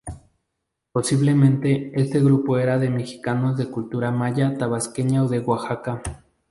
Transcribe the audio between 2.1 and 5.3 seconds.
grupo era de mexicanos de cultura Maya Tabasqueña o